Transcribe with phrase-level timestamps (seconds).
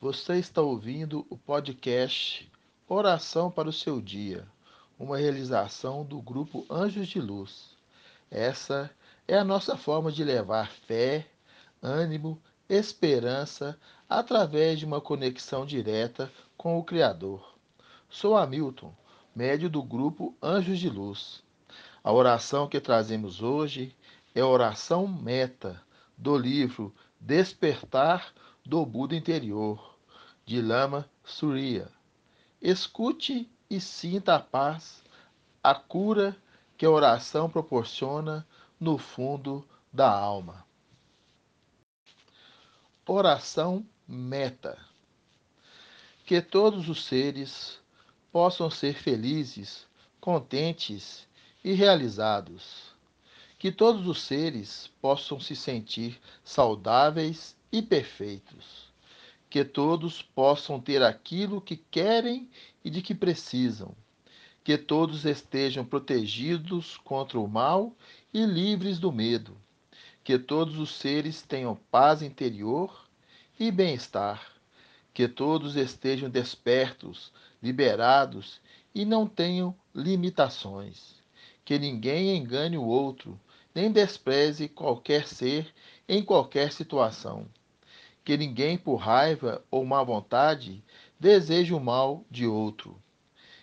[0.00, 2.50] Você está ouvindo o podcast
[2.88, 4.44] Oração para o Seu Dia,
[4.98, 7.76] uma realização do grupo Anjos de Luz.
[8.28, 8.90] Essa
[9.28, 11.24] é a nossa forma de levar fé,
[11.80, 13.78] ânimo, esperança
[14.08, 17.54] através de uma conexão direta com o Criador.
[18.08, 18.92] Sou Hamilton,
[19.32, 21.44] médio do grupo Anjos de Luz.
[22.02, 23.94] A oração que trazemos hoje
[24.34, 25.80] é a oração meta
[26.18, 28.34] do livro Despertar
[28.70, 29.98] do Buda Interior,
[30.46, 31.90] de Lama Surya.
[32.62, 35.02] Escute e sinta a paz,
[35.60, 36.36] a cura
[36.78, 38.46] que a oração proporciona
[38.78, 40.64] no fundo da alma.
[43.04, 44.78] Oração meta.
[46.24, 47.80] Que todos os seres
[48.30, 49.84] possam ser felizes,
[50.20, 51.26] contentes
[51.64, 52.94] e realizados.
[53.58, 58.90] Que todos os seres possam se sentir saudáveis e perfeitos.
[59.48, 62.48] Que todos possam ter aquilo que querem
[62.84, 63.94] e de que precisam.
[64.62, 67.94] Que todos estejam protegidos contra o mal
[68.32, 69.56] e livres do medo.
[70.22, 73.08] Que todos os seres tenham paz interior
[73.58, 74.52] e bem-estar.
[75.12, 77.32] Que todos estejam despertos,
[77.62, 78.60] liberados
[78.94, 81.16] e não tenham limitações.
[81.64, 83.40] Que ninguém engane o outro,
[83.74, 85.72] nem despreze qualquer ser
[86.08, 87.48] em qualquer situação
[88.24, 90.82] que ninguém, por raiva ou má vontade,
[91.18, 93.00] deseje o mal de outro.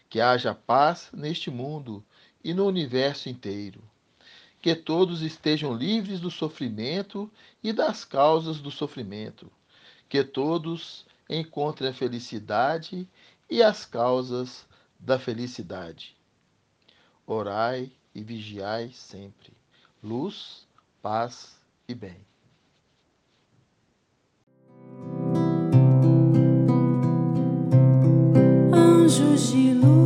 [0.10, 2.04] Que haja paz neste mundo
[2.44, 3.84] e no universo inteiro.
[4.62, 7.32] Que todos estejam livres do sofrimento
[7.64, 9.52] e das causas do sofrimento.
[10.10, 13.08] Que todos encontrem a felicidade
[13.50, 14.66] e as causas
[15.00, 16.16] da felicidade.
[17.26, 19.52] Orai e vigiai sempre.
[20.02, 20.66] Luz,
[21.02, 22.18] paz e bem.
[29.20, 29.97] Anjos de luz.